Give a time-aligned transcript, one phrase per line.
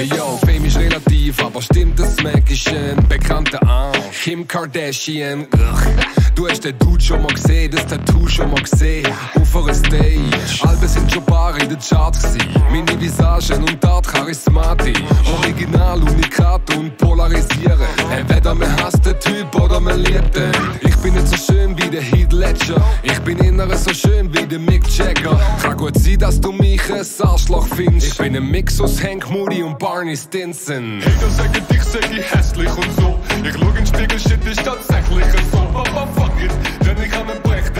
[0.00, 4.22] Hey yo, Fame ist relativ, aber stimmt das Smack ist ein bekannter Arsch.
[4.22, 6.19] Kim Kardashian, ugh.
[6.40, 9.06] Du hast den Dude schon mal gesehen, das Tattoo schon mal gesehen.
[9.34, 10.30] Auf einer Stage.
[10.62, 12.64] Alben sind schon paar in den Charts gewesen.
[12.70, 14.96] Meine Visagen und Art charismatisch.
[15.36, 17.86] Original, unikat und polarisieren.
[18.10, 20.50] Entweder man hasst den Typ oder man liebt ihn.
[20.80, 22.82] Ich bin nicht so schön wie der Heath Ledger.
[23.02, 25.38] Ich bin innerer so schön wie der Mick Jagger.
[25.62, 28.12] Kann gut sein, dass du mich ein Arschloch findest.
[28.12, 31.02] Ich bin ein Mix aus Hank Moody und Barney Stinson.
[31.04, 33.18] Hater sagen, ich sag ich hässlich und so.
[33.44, 35.58] Ich schau in den Spiegel, shit ist tatsächlich so.
[35.72, 36.50] Papa, fuck it,
[36.84, 37.79] denn ich hab einen prächtigen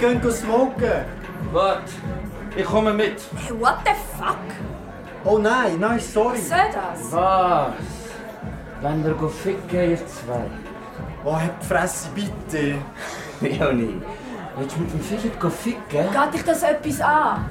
[0.00, 1.04] wir gehen smoken.
[1.52, 1.92] Warte,
[2.56, 3.20] ich komme mit.
[3.36, 4.36] Hey, what the fuck?
[5.24, 6.38] Oh nein, nein, sorry.
[6.38, 7.12] Was soll das?
[7.12, 7.72] Was?
[8.82, 10.50] Wenn ihr go ficken, ihr zwei.
[11.24, 12.74] Oh, hab die Fresse, bitte.
[13.40, 14.00] Leonie,
[14.56, 15.80] willst du mit dem Philipp go ficken?
[15.90, 17.46] Geht dich das etwas an?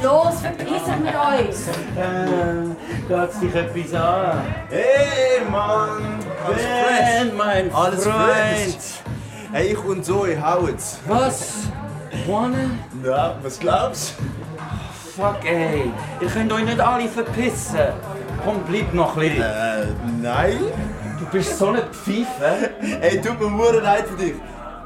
[0.00, 1.68] Los, verpissen wir uns!
[1.96, 4.42] Äh, geht's dich etwas an?
[4.70, 6.20] Hey, Mann!
[6.46, 8.16] Ben, mein Alles Freund!
[8.16, 9.02] fresh.
[9.52, 10.98] Hey, ich und Zoe, hauen's.
[11.06, 11.68] Was?
[12.26, 12.70] Wanna?
[13.04, 14.14] Ja, was glaubst
[15.16, 17.78] Fuck ey, ihr könnt euch nicht alle verpissen.
[18.44, 19.42] Komm, bleib noch ein bisschen.
[19.42, 19.86] Äh,
[20.22, 20.58] nein.
[21.18, 22.70] Du bist so eine Pfeife.
[22.80, 24.34] Hey, tut mir hure leid für dich.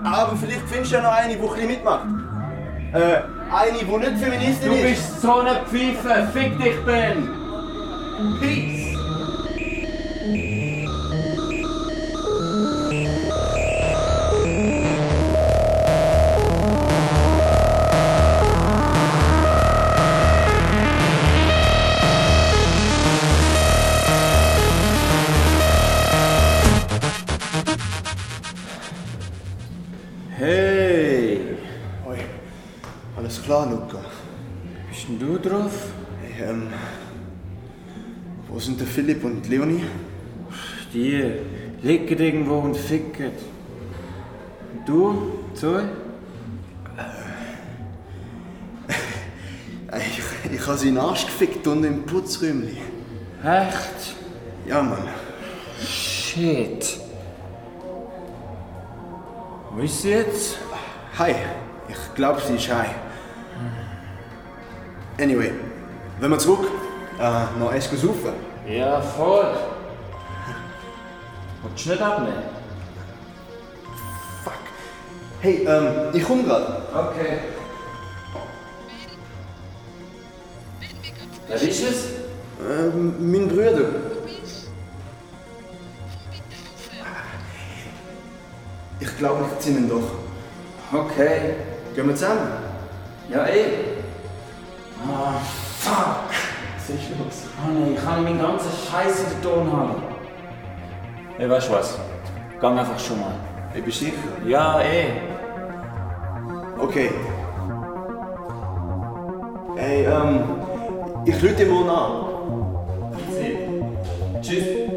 [0.02, 2.06] Aber vielleicht findest du ja noch eine, die ein mitmacht.
[2.92, 2.98] Äh,
[3.54, 4.82] eine, die nicht Feministin Du ist.
[4.82, 6.28] bist so eine Pfeife.
[6.32, 7.28] Fick dich, Ben.
[8.40, 8.85] Peace.
[33.46, 33.98] Klar, Luca.
[34.90, 35.70] bist denn du drauf?
[36.20, 36.66] Hey, ähm,
[38.48, 39.84] wo sind der Philipp und Leonie?
[40.92, 41.32] Die
[41.80, 43.30] liegen irgendwo und ficken.
[44.72, 45.88] Und du, Zoe?
[49.92, 52.78] Ey, Ich, ich habe sie in den Arsch gefickt und im Putzräumchen.
[53.44, 54.16] Echt?
[54.66, 55.08] Ja, Mann.
[55.80, 56.98] Shit.
[59.70, 60.58] Wo ist sie jetzt?
[61.16, 61.36] Hi.
[61.88, 63.05] Ich glaube, sie ist hi.
[65.18, 65.50] Anyway,
[66.20, 66.68] wenn wir zurück,
[67.18, 68.34] äh, noch eins saufen.
[68.68, 69.46] Ja, voll.
[71.62, 72.42] Du nicht abnehmen?
[74.44, 74.52] Fuck.
[75.40, 76.82] Hey, ähm, ich komme gerade.
[76.94, 77.38] Okay.
[81.48, 82.08] Wer ist es?
[82.60, 83.88] Ähm, mein Bruder.
[89.00, 90.10] Ich glaube, ich ziehe ihn doch.
[90.92, 91.54] Okay.
[91.94, 92.48] Gehen wir zusammen?
[93.30, 93.95] Ja, eh.
[95.04, 95.40] Ah,
[95.78, 96.30] fuck.
[96.76, 97.50] Was ist los?
[97.58, 99.96] Oh nein, ich habe meinen ganzen Scheiß in der Tonhalle.
[101.36, 101.98] Hey, weißt du was?
[102.60, 103.34] Gang einfach schon mal.
[103.74, 104.12] Ich bin sicher.
[104.46, 105.08] Ja, eh.
[106.78, 107.10] Okay.
[109.76, 110.44] Hey, ähm,
[111.26, 112.10] ich rufe dir morgen an.
[114.40, 114.95] Tschüss.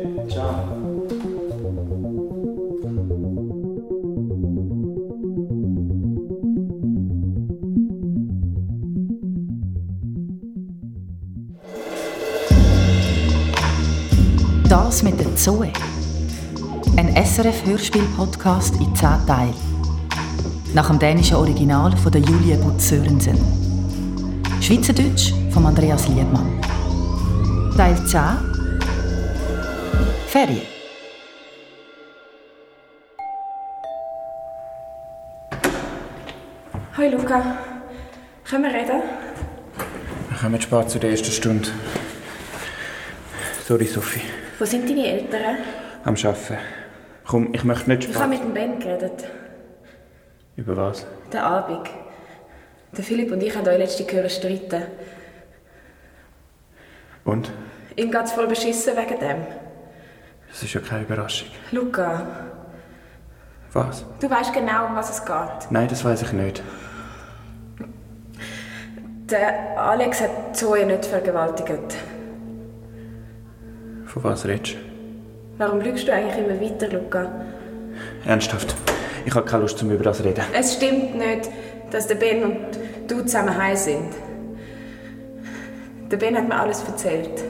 [14.69, 15.73] Das mit der Zoe.
[16.95, 19.55] Ein SRF-Hörspiel-Podcast in 10 Teilen.
[20.75, 23.35] Nach dem dänischen Original von der Julie Butz Sörensen.
[24.61, 26.61] Schweizerdeutsch von Andreas Liebmann.
[27.75, 28.21] Teil 10
[30.27, 30.61] Ferien.
[36.95, 37.57] Hoi Luca.
[38.47, 39.01] Können wir reden?
[40.29, 41.69] Wir kommen spät zu der ersten Stunde.
[43.65, 44.21] Sorry, Sophie.
[44.59, 45.57] Wo sind deine Eltern?
[46.03, 46.57] Am Arbeiten.
[47.25, 49.25] Komm, ich möchte nicht Ich habe mit dem Ben geredet.
[50.57, 51.07] Über was?
[51.31, 51.89] Den Abend.
[52.97, 54.83] Der Philipp und ich haben euch letzte Gehören streiten.
[57.23, 57.51] Und?
[57.95, 59.37] Ihm geht's voll beschissen wegen dem.
[60.49, 61.47] Das ist ja keine Überraschung.
[61.71, 62.27] Luca,
[63.71, 64.03] Was?
[64.19, 65.69] Du weißt genau, um was es geht.
[65.71, 66.63] Nein, das weiß ich nicht.
[69.29, 71.95] Der Alex hat Zoe nicht vergewaltigt.
[74.09, 74.77] Von was redest du?
[75.59, 77.31] Warum lügst du eigentlich immer weiter, Luca?
[78.25, 78.75] Ernsthaft.
[79.23, 80.43] Ich habe keine Lust, zum über das zu reden.
[80.51, 81.49] Es stimmt nicht,
[81.91, 82.57] dass der Ben und
[83.07, 84.15] du zusammen heim sind.
[86.09, 87.43] Der Ben hat mir alles erzählt.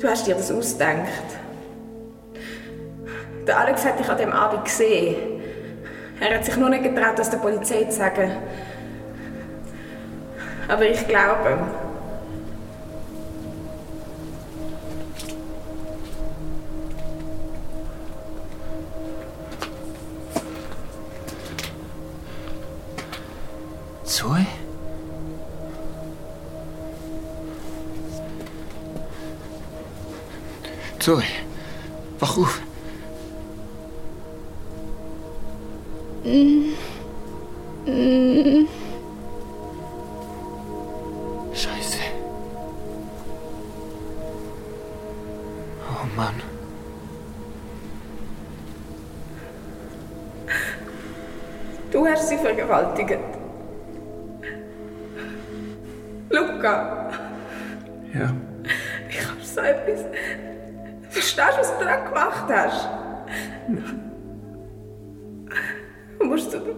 [0.00, 1.06] Du hast dir das ausgedacht.
[3.46, 5.14] Der Alex hat dich an dem Abend gesehen.
[6.18, 8.32] Er hat sich nur nicht getraut, das der Polizei zu sagen.
[10.66, 11.58] Aber ich glaube,
[24.14, 24.46] Zoe?
[31.00, 31.24] Zoe,
[32.20, 32.60] wach auf.
[41.52, 41.98] Scheiße.
[45.90, 46.40] Oh Mann.
[51.90, 53.23] du hast sie vergewaltigt.
[56.64, 57.10] Luca,
[58.14, 58.32] Ja.
[59.06, 60.06] ich hab so etwas.
[61.10, 62.88] Verstehst du, was du da gemacht hast?
[66.18, 66.74] Du musst zu der...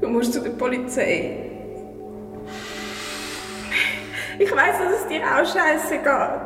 [0.00, 1.50] Du musst zu der Polizei.
[4.40, 6.40] Ich weiß, dass es dir auch scheiße geht.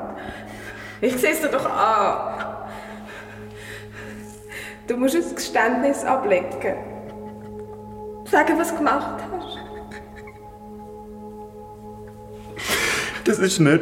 [1.00, 2.44] Ich sehe es dir doch an.
[4.86, 6.76] Du musst ein Geständnis ablegen.
[8.30, 9.41] Sagen, was du gemacht hast.
[13.32, 13.80] Das ist nicht.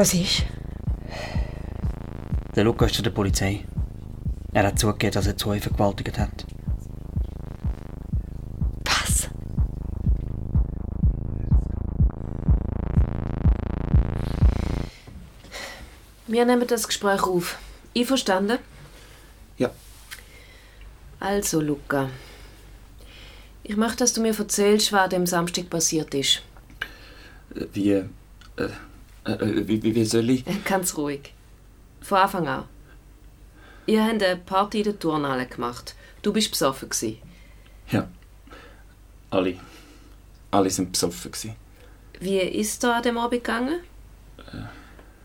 [0.00, 0.44] Was ist?
[2.56, 3.66] Der Luca ist zu der Polizei.
[4.50, 6.46] Er hat zugegeben, dass er Zoe vergewaltigt hat.
[8.86, 9.28] Was?
[16.26, 17.58] Wir nehmen das Gespräch auf.
[17.94, 18.56] Einverstanden?
[19.58, 19.70] Ja.
[21.18, 22.08] Also, Luca.
[23.64, 26.40] Ich möchte, dass du mir erzählst, was dem Samstag passiert ist.
[27.54, 27.90] Äh, Wie.
[27.90, 28.06] Äh,
[29.24, 30.44] äh, wie, wie, wie soll ich?
[30.64, 31.32] Ganz ruhig.
[32.00, 32.64] Von Anfang an.
[33.86, 35.94] Ihr habt eine Party in der Turnhalle gemacht.
[36.22, 36.88] Du bist besoffen.
[36.88, 37.18] Gewesen.
[37.90, 38.08] Ja.
[39.30, 39.56] Alle.
[40.50, 41.32] Alle sind besoffen.
[41.32, 41.56] Gewesen.
[42.20, 43.80] Wie ist da an dem Abend gegangen?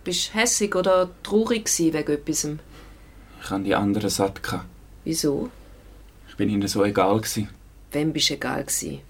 [0.03, 2.47] Bist du hässig oder traurig gewesen wegen etwas?
[3.41, 4.41] Ich hatte die anderen satt.
[4.41, 4.65] gehabt.
[5.03, 5.49] Wieso?
[6.29, 7.17] Ich bin ihnen so egal.
[7.17, 7.49] Gewesen.
[7.91, 9.01] Wem bist du egal gewesen?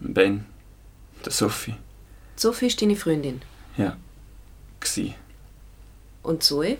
[0.00, 0.46] Ben,
[1.24, 1.74] der Sophie.
[2.36, 3.42] Sophie ist deine Freundin.
[3.76, 3.96] Ja.
[4.80, 5.14] Gsi.
[6.22, 6.76] Und Zoe?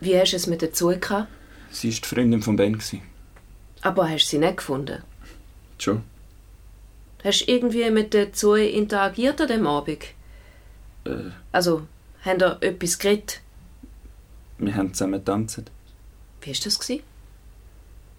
[0.00, 1.28] Wie hast du es mit der Zoe gehabt?
[1.70, 2.72] Sie war die Freundin von Ben.
[2.74, 3.02] Gewesen.
[3.82, 5.02] Aber hast du sie nicht gefunden?
[5.78, 6.02] Schon.
[7.22, 10.04] Hast du irgendwie mit der Zoe interagiert an dem Abend?
[11.04, 11.86] Äh, Also,
[12.24, 13.40] haben ihr etwas geredet?
[14.58, 15.62] wir haben zusammen getanzt.
[16.42, 16.78] Wie war das?
[16.78, 17.02] Gewesen?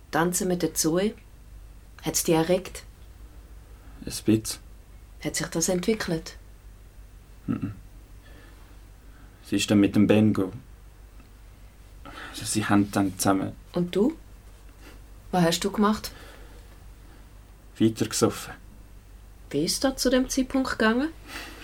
[0.10, 1.13] Tanzen mit der Zoe?
[2.03, 2.84] Hat es dich erregt?
[4.01, 4.60] Ein bisschen.
[5.24, 6.36] Hat sich das entwickelt?
[9.46, 10.51] Sie ist dann mit dem Ben go.
[12.31, 14.15] Also sie haben dann zusammen Und du?
[15.31, 16.12] Was hast du gemacht?
[17.79, 18.53] weiter gesoffen.
[19.50, 21.10] Wie ist das zu dem Zeitpunkt gegangen?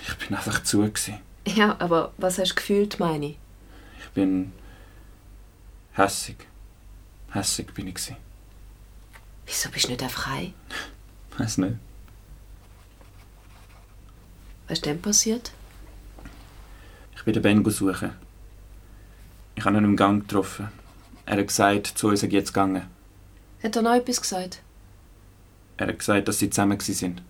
[0.07, 0.79] Ich bin einfach zu.
[0.79, 1.19] Gewesen.
[1.45, 3.37] Ja, aber was hast du gefühlt, meine ich?
[4.01, 4.51] Ich bin
[5.93, 6.37] hässig.
[7.31, 7.95] Hässig bin ich.
[7.95, 8.15] Gewesen.
[9.45, 10.53] Wieso bist du nicht einfach heim?
[11.37, 11.75] Weiß nicht.
[14.67, 15.51] Was ist denn passiert?
[17.27, 18.11] Ich bin den Ben suchen.
[19.55, 20.69] Ich habe ihn im Gang getroffen.
[21.25, 22.83] Er hat gesagt, zu uns sei jetzt gegangen.
[23.61, 24.61] Hat er noch etwas gesagt?
[25.75, 27.21] Er hat gesagt, dass sie zusammen sind.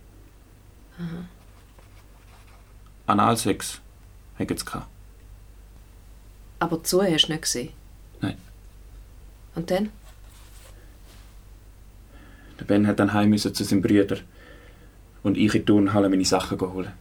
[3.06, 3.80] Analsex
[4.38, 4.86] haben sie gehabt.
[6.60, 7.72] Aber Zoe hast du nicht gesehen?
[8.20, 8.36] Nein.
[9.56, 9.90] Und dann?
[12.60, 14.18] Der Ben hat dann heim zu seinem Bruder.
[15.24, 16.92] und ich in die Turnhalle meine Sachen holen.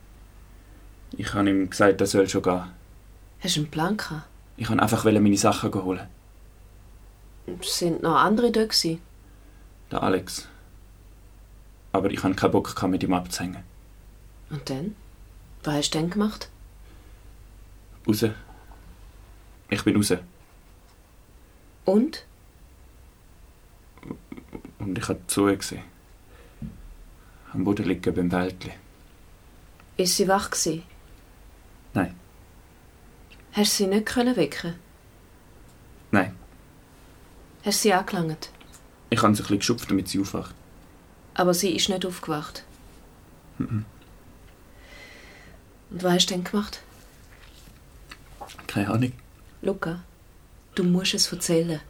[1.11, 2.63] Ich habe ihm gesagt, er soll schon gehen.
[3.39, 4.27] Hast du einen Plan gehabt?
[4.57, 6.07] Ich wollte einfach meine Sachen holen.
[7.61, 8.99] Sind noch andere da gewesen?
[9.91, 10.47] Der Alex.
[11.93, 13.63] Aber ich hatte keinen Bock, gehabt, mit ihm abzuhängen.
[14.49, 14.95] Und dann?
[15.63, 16.49] Was hast du denn gemacht?
[18.07, 18.25] Raus.
[19.69, 20.13] Ich bin raus.
[21.85, 22.25] Und?
[24.79, 25.83] Und ich habe zugesehen.
[27.53, 28.73] Am Boden liegen beim Wäldli.
[29.97, 30.83] Ist sie wach gewesen?
[31.93, 32.13] Nein,
[33.57, 34.75] Hast du sie nicht können wecken?
[36.11, 36.35] nein.
[37.65, 38.51] Hast du sie angelangt?
[39.09, 40.53] Ich habe sie ein bisschen geschupft, damit sie aufwacht.
[41.33, 42.63] Aber sie ist nicht aufgewacht.
[43.57, 43.83] Mhm.
[45.89, 46.81] Und was hast du denn gemacht?
[48.67, 49.11] Keine Ahnung.
[49.63, 50.03] Luca,
[50.75, 51.81] du musst es erzählen.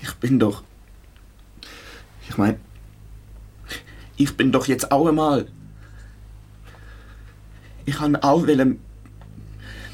[0.00, 0.62] Ich bin doch.
[2.26, 2.58] Ich meine.
[4.16, 5.46] Ich bin doch jetzt auch einmal.
[7.84, 8.46] Ich kann auch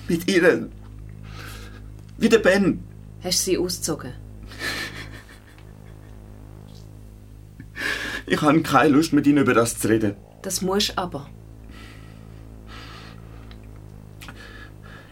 [0.08, 0.68] mit ihr.
[2.18, 2.82] Wie der Ben.
[3.22, 4.12] Hast du sie ausgezogen?
[8.26, 10.14] Ich habe keine Lust, mit ihnen über das zu reden.
[10.42, 11.28] Das musst du aber.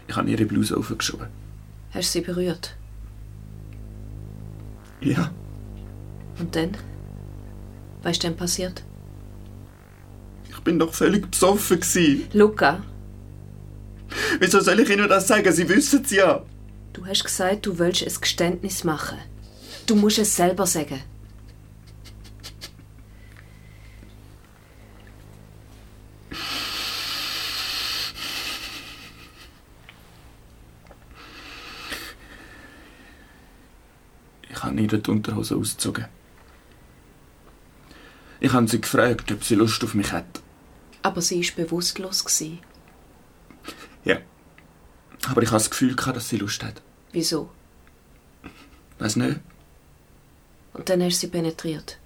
[0.07, 1.27] Ich habe ihre Bluse aufgeschoben.
[1.91, 2.75] Hast du sie berührt?
[5.01, 5.31] Ja.
[6.39, 6.77] Und dann?
[8.03, 8.83] Was ist denn passiert?
[10.67, 11.79] Ich bin doch völlig besoffen.
[11.79, 12.27] Gewesen.
[12.33, 12.83] Luca,
[14.41, 15.49] Wieso soll ich ihnen das sagen?
[15.53, 16.43] Sie wissen es ja.
[16.91, 19.17] du hast gesagt, du willst ein Geständnis machen.
[19.85, 21.01] Du musst es selber sagen.
[34.49, 36.07] Ich habe ihr die Unterhose ausgezogen.
[38.41, 40.41] Ich habe sie gefragt, ob sie Lust auf mich hat.
[41.07, 42.25] Aber sie war bewusstlos.
[42.25, 42.59] gewesen.
[44.03, 44.17] Ja.
[45.29, 46.81] Aber ich habe das Gefühl, dass sie Lust hat.
[47.13, 47.49] Wieso?
[48.99, 49.39] Weiß nicht.
[50.73, 51.97] Und dann hast du sie penetriert.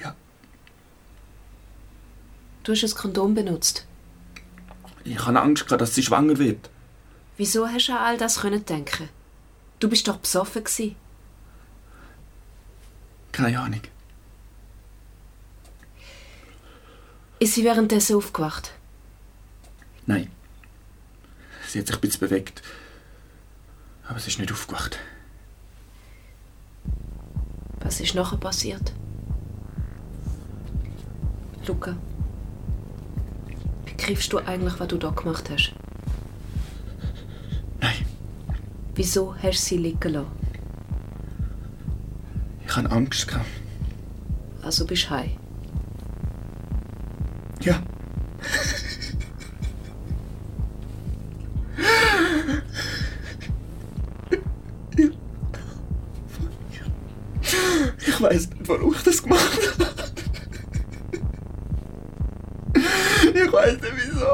[0.00, 0.14] Ja.
[2.62, 3.84] Du hast ein Kondom benutzt.
[5.02, 6.70] Ich habe Angst, dass sie schwanger wird.
[7.36, 9.08] Wieso hast du an all das können denken?
[9.80, 10.94] Du bist doch besoffen gsi.
[13.32, 13.82] Keine Ahnung.
[17.42, 18.70] Ist sie währenddessen aufgewacht?
[20.06, 20.30] Nein.
[21.66, 22.62] Sie hat sich ein bisschen bewegt.
[24.06, 25.00] Aber sie ist nicht aufgewacht.
[27.80, 28.92] Was ist nachher passiert?
[31.66, 31.96] Luca,
[33.86, 35.72] begreifst du eigentlich, was du da gemacht hast?
[37.80, 38.06] Nein.
[38.94, 40.30] Wieso hast du sie liegen lassen?
[42.64, 43.26] Ich hatte Angst.
[44.62, 45.41] Also bist du heim.
[47.62, 47.80] Ja.
[58.04, 59.92] Ich weiß nicht, warum ich das gemacht habe.
[62.74, 64.26] Ich weiß nicht wieso.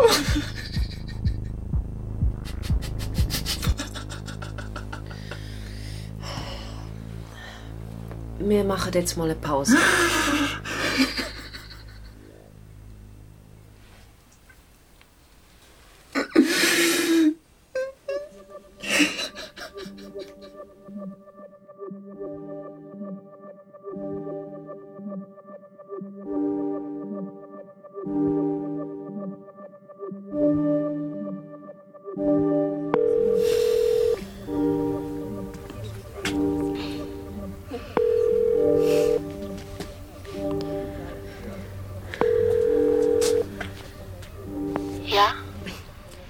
[8.39, 9.77] Wir machen jetzt mal eine Pause.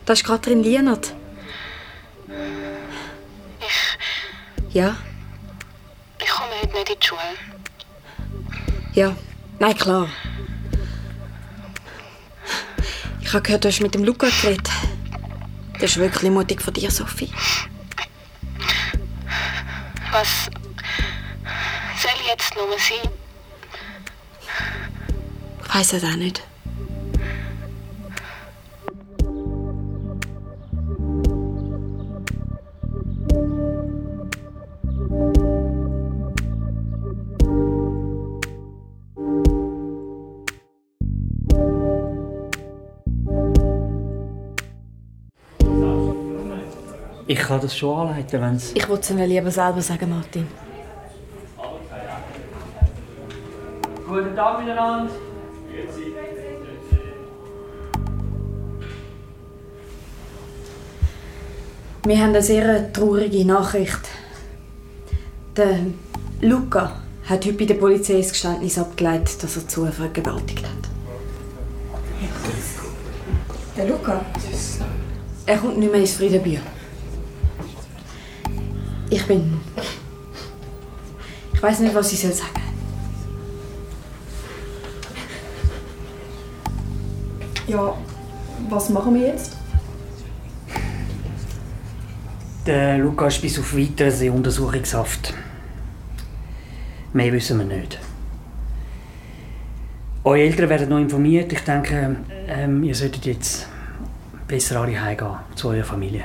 [0.08, 1.14] Das ist Katrin Lienert.
[4.70, 4.96] Ja,
[6.18, 7.20] ich komme heute nicht in die Schule.
[8.94, 9.14] ja.
[9.58, 10.08] Nein, klar.
[13.20, 14.70] Ich habe gehört, du hast mit dem Luca geredet.
[15.74, 17.30] Das ist wirklich mutig von dir, Sophie.
[20.10, 20.48] Was
[22.00, 23.12] soll jetzt nur sein?
[25.66, 26.40] Ich weiß es auch nicht.
[47.58, 48.72] Kann das schon anleiten, wenn es...
[48.74, 50.46] Ich wollte es ihnen lieber selber sagen, Martin.
[54.06, 55.10] Guten Tag miteinander.
[62.04, 64.00] Wir haben eine sehr traurige Nachricht.
[65.56, 65.80] Der
[66.40, 66.92] Luca
[67.28, 70.88] hat heute bei der Polizei das Geständnis abgeleitet, dass er zu vergewaltigt hat.
[73.76, 74.24] Der Luca?
[75.44, 76.60] Er kommt nicht mehr ins Friedenbier.
[79.10, 79.60] Ich bin.
[81.52, 82.62] Ich weiß nicht, was ich soll sagen.
[87.66, 87.94] Ja,
[88.68, 89.56] was machen wir jetzt?
[92.66, 95.34] Der Luca ist bis auf weiteres in Untersuchungshaft.
[97.12, 97.98] Mehr wissen wir nicht.
[100.24, 101.52] Eure Eltern werden noch informiert.
[101.52, 103.66] Ich denke, ähm, ihr solltet jetzt
[104.46, 106.24] besser alle heimgehen zu eurer Familie.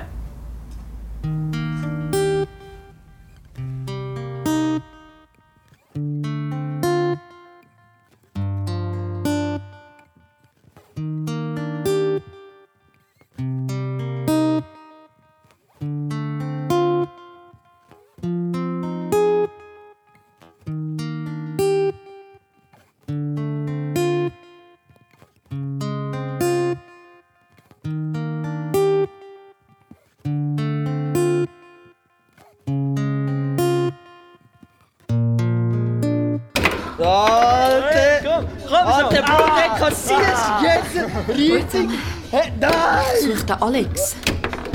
[39.74, 41.90] Der kassierst jetzt richtig!
[42.32, 42.72] Hey, nein!
[43.22, 44.16] Sucht der Alex.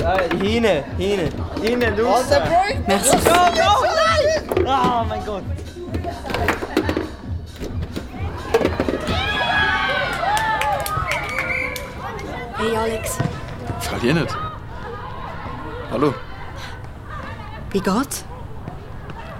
[0.02, 2.30] Nein, hinten, hinten, hinten, los!
[2.30, 2.82] Alter, Bro!
[2.86, 3.16] Merci.
[3.16, 4.66] Go, go, nein!
[4.66, 5.42] Oh mein Gott!
[12.56, 13.18] Hey Alex,
[13.80, 14.36] Fall hier nicht.
[15.92, 16.12] Hallo.
[17.70, 18.24] wie geht's?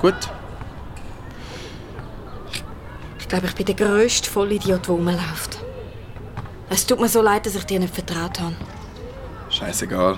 [0.01, 0.15] Gut.
[3.19, 5.48] Ich glaube, ich bin der grösste Vollidiot, der rumläuft.
[6.79, 8.55] Es tut mir so leid, dass ich dir nicht vertraut habe.
[9.51, 10.17] Scheißegal.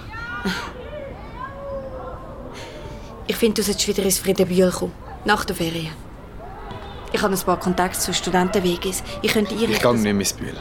[3.27, 4.93] Ich finde, du solltest wieder ins Friedenbühl kommen.
[5.25, 5.95] Nach der Ferien.
[7.15, 9.03] Ich habe ein paar Kontakte zu Studentenwegis.
[9.23, 9.71] Ich könnte ihr...
[9.71, 10.53] Ich gehe nicht mehr ins Bühl.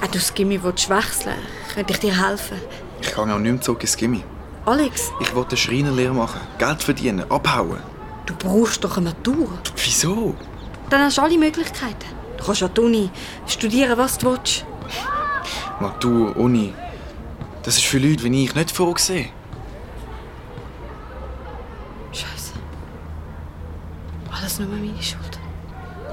[0.00, 1.36] Wenn du das Gimmi willst wechseln
[1.74, 2.56] könnte ich dir helfen.
[3.02, 4.24] Ich gehe auch nicht mehr zurück ins Gimmi.
[4.64, 7.80] Alex, Ich will eine Schreinerlehre machen, Geld verdienen, abhauen.
[8.24, 9.48] du brauchst doch eine Matur.
[9.84, 10.34] Wieso?
[10.88, 12.17] Dann hast du alle Möglichkeiten.
[12.38, 13.10] Du kannst an die Uni
[13.46, 14.64] studieren, was du willst.
[15.80, 16.72] Matur, Uni.
[17.62, 19.28] Das ist für Leute wie ich nicht vorgesehen.
[22.12, 22.52] Scheiße.
[24.30, 25.38] Alles nur meine Schuld.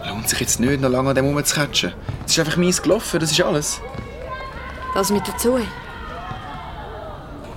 [0.05, 1.93] Lohnt sich jetzt nicht, noch lange an dem rumzukatschen.
[2.25, 3.81] Es ist einfach mies gelaufen, das ist alles.
[4.93, 5.65] Das mit der Zoe.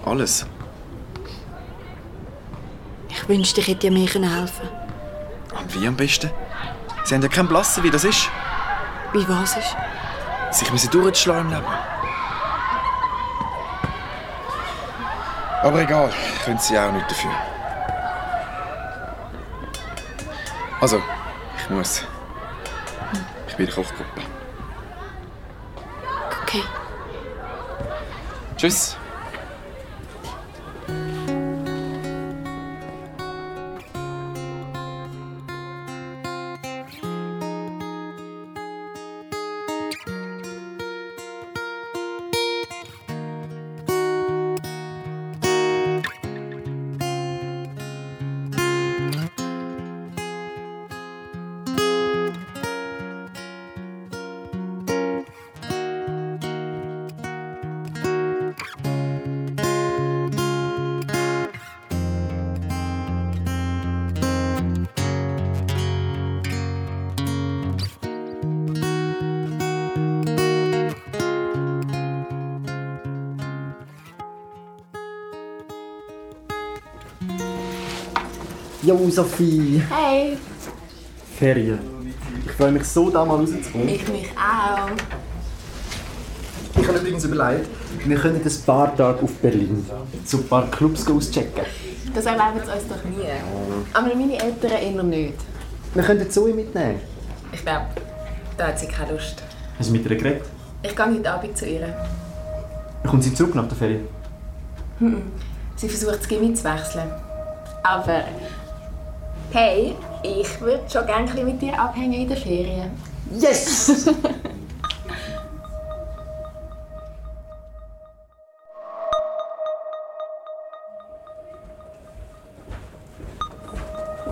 [0.05, 0.47] Alles.
[3.09, 5.59] Ich wünschte, ich hätte dir mehr helfen können.
[5.59, 6.31] Und wie am besten?
[7.05, 8.31] Sie haben ja keinen Blassen, wie das ist.
[9.13, 9.77] Wie was ist?
[10.51, 11.67] Sich müssen durchschlagen im Leben.
[15.63, 16.13] Aber egal,
[16.45, 17.31] können sie auch nicht dafür.
[20.81, 21.03] Also,
[21.59, 22.05] ich muss.
[23.49, 24.21] Ich bin in der Kochgruppe.
[26.43, 26.63] Okay.
[28.57, 28.98] Tschüss.
[78.89, 79.83] Jo, Sophie.
[79.91, 80.39] Hey.
[81.39, 81.79] Ferien.
[82.47, 83.87] Ich freue mich so, da mal rauszukommen.
[83.87, 84.89] Ich mich auch.
[86.75, 87.69] Ich habe übrigens überlegt,
[88.07, 89.85] wir können ein paar Tage auf Berlin
[90.25, 91.67] zu ein paar Clubs auschecken.
[92.15, 93.29] Das erlauben sie uns doch nie.
[93.93, 95.35] Aber meine Eltern eher nicht.
[95.93, 97.01] Wir können die Zoe mitnehmen.
[97.53, 97.89] Ich glaube,
[98.57, 99.43] da hat sie keine Lust.
[99.79, 100.47] Hast du mit ihr geredet?
[100.83, 101.95] Ich gehe heute Abend zu ihr.
[103.07, 104.09] Kommt sie zurück nach der Ferien?
[105.77, 107.11] Sie versucht, das Gimmi zu wechseln.
[107.83, 108.25] Aber
[109.53, 112.91] hey, ich würde schon gerne mit dir abhängen in der Ferien.
[113.39, 114.09] Yes!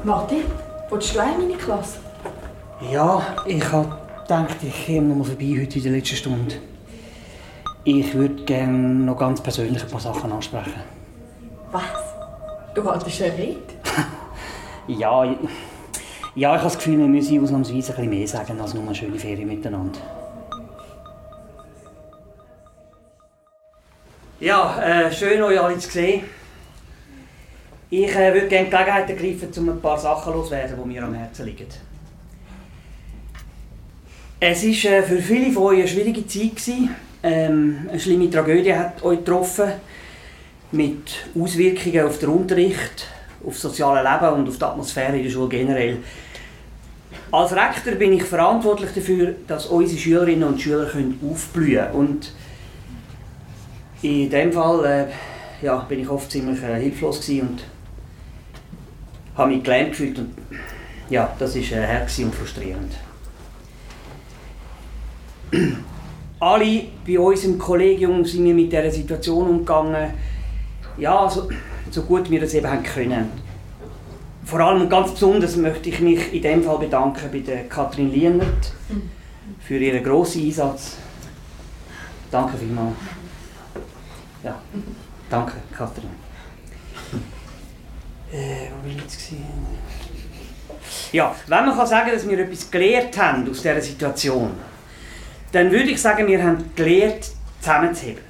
[0.05, 0.37] Warte,
[0.89, 1.99] willst du in meine Klasse?
[2.93, 6.55] Ja, ich habe gedacht, ich komme noch mal vorbei heute in der letzten Stunde.
[7.83, 10.81] Ich würde gerne noch ganz persönlich ein paar Sachen ansprechen.
[11.73, 11.83] Was?
[12.75, 13.76] Du haltest eine Rede?
[14.89, 15.35] Ja, ja,
[16.35, 19.19] ich habe das Gefühl, wir müssen ausnahmsweise ein bisschen mehr sagen als nur eine schöne
[19.19, 19.99] Ferien miteinander.
[24.39, 26.25] Ja, äh, schön euch alle zu sehen.
[27.89, 31.15] Ich äh, würde gerne die Gelegenheit ergreifen, um ein paar Sachen loszuwerden, die mir am
[31.15, 31.67] Herzen liegen.
[34.39, 36.91] Es war äh, für viele von euch eine schwierige Zeit.
[37.23, 39.73] Ähm, eine schlimme Tragödie hat euch getroffen,
[40.71, 43.09] mit Auswirkungen auf den Unterricht,
[43.47, 45.99] auf das soziale Leben und auf die Atmosphäre in der Schule generell.
[47.31, 50.87] Als Rektor bin ich verantwortlich dafür, dass unsere Schülerinnen und Schüler
[51.31, 51.95] aufblühen können.
[51.95, 52.33] Und
[54.03, 57.65] in dem Fall äh, ja, bin ich oft ziemlich äh, hilflos und
[59.37, 60.19] habe mich gelähmt gefühlt.
[60.19, 60.35] Und,
[61.09, 62.93] ja, das war äh, hart und frustrierend.
[66.41, 70.13] Alle bei uns im Kollegium sind wir mit dieser Situation umgegangen,
[70.99, 71.49] ja, so,
[71.91, 73.31] so gut wir das eben haben können.
[74.45, 78.13] Vor allem und ganz besonders möchte ich mich in dem Fall bedanken bei der Katrin
[78.13, 78.73] Lienert
[79.61, 80.97] für ihren grossen Einsatz.
[82.31, 82.95] Danke vielmals.
[84.45, 84.61] Ja,
[85.29, 86.11] danke, Katrin.
[88.33, 89.33] Äh, wo bin ich jetzt?
[91.13, 94.53] Ja, wenn man kann sagen dass wir etwas gelernt haben aus dieser Situation,
[95.53, 98.23] dann würde ich sagen, wir haben gelernt, zusammenzuheben.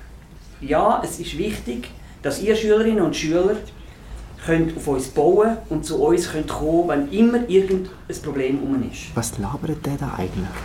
[0.60, 1.88] Ja, es ist wichtig,
[2.26, 3.54] dass ihr Schülerinnen und Schüler
[4.44, 7.88] könnt auf uns bauen und zu uns könnt kommen, wenn immer irgendein
[8.20, 9.14] Problem um ist.
[9.14, 10.56] Was labert der da eigentlich?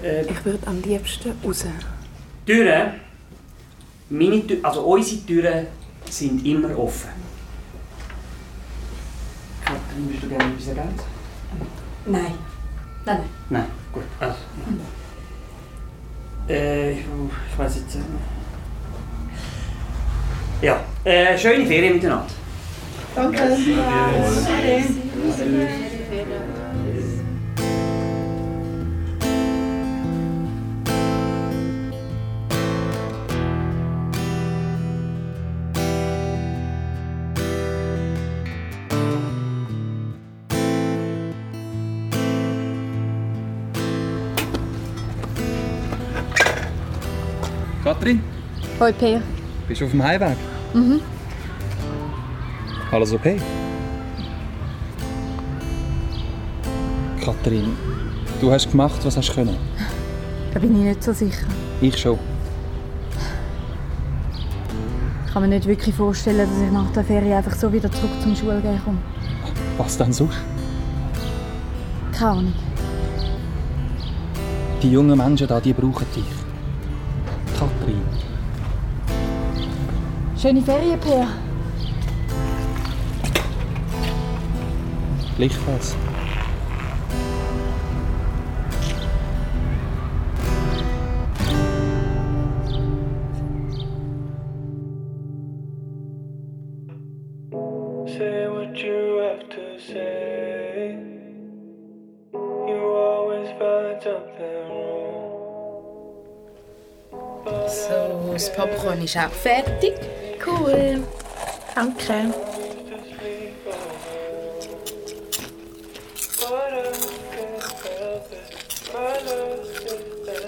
[0.00, 1.64] Äh, Ich würde am liebsten raus.
[2.46, 2.92] Türen,
[4.10, 5.66] meine Tür, also unsere Türen
[6.08, 7.10] sind immer offen.
[9.64, 11.04] Katrin, würdest du gerne etwas ergänzen?
[12.06, 12.22] Nein.
[13.04, 13.28] Nein, nein.
[13.50, 14.04] Nein, gut.
[14.20, 14.38] Also.
[16.48, 17.96] Äh, ich weiß jetzt.
[17.96, 18.37] Äh,
[20.62, 22.26] ja, äh, schöne Ferien miteinander.
[23.14, 23.38] Danke.
[47.84, 48.20] Katrin,
[48.78, 49.22] Hoi Peer.
[49.66, 50.36] bist du auf dem Heimweg?
[50.74, 51.00] Mhm.
[52.90, 53.40] Alles okay?
[57.24, 57.76] Katrin,
[58.40, 59.56] du hast gemacht, was hast du können.
[60.52, 61.46] Da bin ich nicht so sicher.
[61.80, 62.18] Ich schon.
[65.26, 68.10] Ich kann mir nicht wirklich vorstellen, dass ich nach der Ferie einfach so wieder zurück
[68.22, 68.98] zum Schulgehen komme.
[69.76, 70.38] Was denn sonst?
[72.12, 72.52] Keine Ahnung.
[74.82, 76.24] Die jungen Menschen da, die brauchen dich.
[77.58, 78.27] Katrin.
[80.40, 81.26] Schöne Ferien, Peer.
[85.36, 85.96] Gleichfalls.
[98.06, 100.98] Say what you have to say.
[102.32, 104.98] You always find something wrong.
[107.66, 109.94] So, das Popcorn ist auch fertig.
[110.48, 111.04] Cool.
[111.74, 112.32] Danke.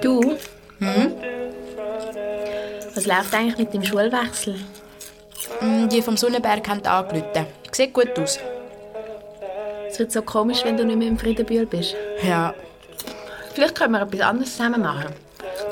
[0.00, 0.36] Du?
[0.78, 1.12] Hm?
[2.94, 4.56] Was läuft eigentlich mit dem Schulwechsel?
[5.60, 7.46] Mm, Die vom Sonnenberg haben angerufen.
[7.72, 8.38] Sieht gut aus.
[9.88, 11.94] Es wird so komisch, wenn du nicht mehr im Friedenbühl bist.
[12.22, 12.54] Ja.
[13.54, 15.12] Vielleicht können wir etwas anderes zusammen machen.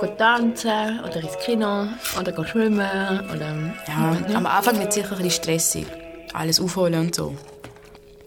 [0.06, 1.86] Tanzen oder ins Kino
[2.18, 3.56] oder schwimmen oder...
[3.86, 5.86] Ja, am Anfang wird es sicher ein bisschen stressig.
[6.32, 7.34] Alles aufholen und so.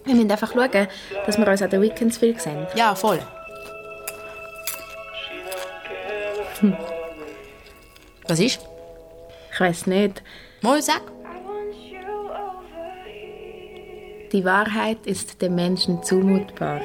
[0.06, 0.88] Wir müssen einfach schauen,
[1.26, 2.68] dass wir uns an den Weekends viel sehen.
[2.76, 3.20] Ja, voll.
[6.60, 6.76] Hm.
[8.28, 8.60] Was ist?
[9.54, 10.24] Ich weiß nicht.
[10.62, 11.02] Mal sag.
[14.32, 16.82] Die Wahrheit ist dem Menschen zumutbar.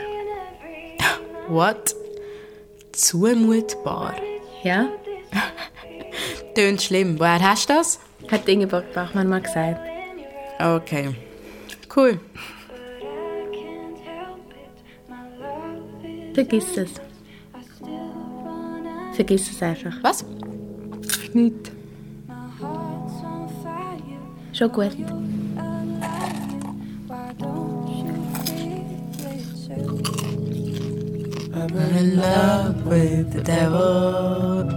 [1.48, 1.94] What?
[2.92, 4.14] Zumutbar?
[4.66, 4.88] Ja?
[6.56, 7.20] Tönt schlimm.
[7.20, 8.00] Woher hast du das?
[8.28, 9.80] Hat Ingeborg Bachmann mal gesagt.
[10.58, 11.14] Okay.
[11.94, 12.18] Cool.
[16.34, 16.90] Vergiss es.
[19.14, 19.94] Vergiss es einfach.
[20.02, 20.24] Was?
[21.32, 21.70] Nicht.
[24.52, 24.96] Schon gut.
[31.58, 34.68] I'm in love with the devil.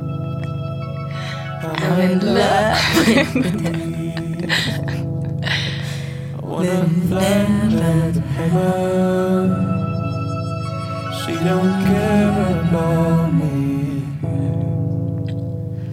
[1.62, 4.00] I'm in love with the devil.
[6.38, 9.48] I wanna fly to heaven.
[11.20, 13.58] She don't care about me.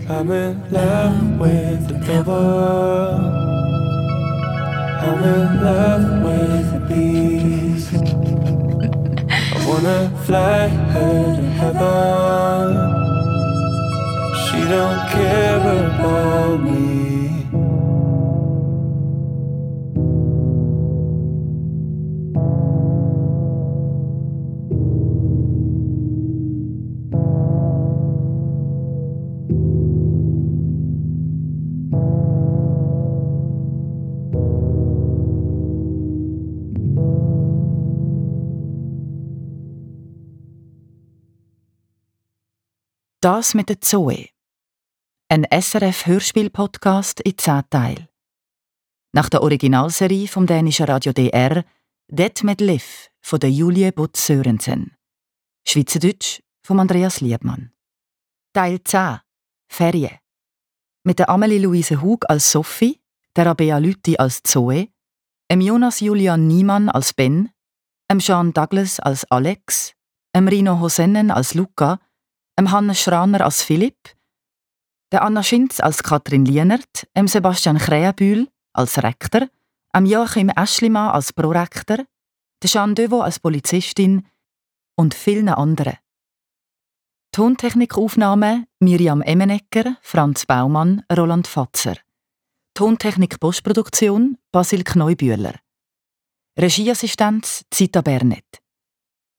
[0.08, 2.46] I'm in love with the devil.
[5.02, 7.65] I'm in love with the bees.
[9.66, 12.66] Wanna fly her to heaven.
[14.42, 17.25] She don't care about me.
[43.26, 44.28] Das mit der Zoe.
[45.28, 48.08] Ein SRF-Hörspiel-Podcast in 10 Teilen.
[49.12, 51.64] Nach der Originalserie vom dänischen Radio DR
[52.06, 54.94] Det med Liv von der Julie Butz Sörensen.
[55.66, 57.72] Schweizerdeutsch von Andreas Liebmann.
[58.52, 59.18] Teil 10
[59.72, 60.18] Ferien.
[61.02, 63.00] Mit der Amelie Louise Hug als Sophie,
[63.34, 64.86] der Rabea Lütti als Zoe,
[65.50, 67.50] dem Jonas Julian Niemann als Ben,
[68.08, 69.94] dem Jean Douglas als Alex,
[70.32, 71.98] dem Rino Hosennen als Luca
[72.58, 74.16] Hannes Schraner als Philipp,
[75.12, 79.48] der Anna Schinz als Katrin Lienert, Sebastian Krähenbühl als Rektor,
[79.94, 81.98] Joachim Eschlimann als Prorektor,
[82.62, 84.26] der Jean Devo als Polizistin
[84.96, 85.98] und vielen anderen.
[87.32, 91.96] Tontechnikaufnahme Miriam Emenegger, Franz Baumann, Roland Fatzer.
[92.74, 95.54] Tontechnik Postproduktion Basil Kneubühler.
[96.58, 98.62] Regieassistenz Zita Bernet.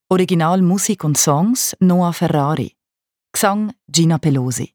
[0.10, 2.77] Original Musik und Songs Noah Ferrari.
[3.38, 4.74] Gesang Gina Pelosi.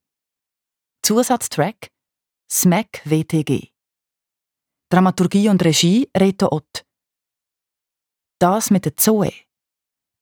[1.04, 1.90] Zusatztrack
[2.48, 3.72] Smack WTG.
[4.88, 6.84] Dramaturgie und Regie Reto Ott.
[8.38, 9.32] Das mit der Zoe.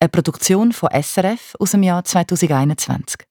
[0.00, 3.26] Eine Produktion von SRF aus dem Jahr 2021.